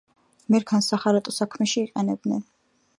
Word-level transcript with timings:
მერქანს 0.55 0.89
სახარატო 0.93 1.37
საქმეში 1.37 1.85
იყენებენ. 1.87 2.47